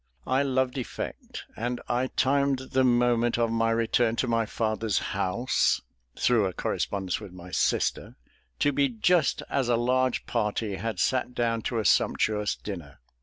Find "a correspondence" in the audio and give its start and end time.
6.47-7.19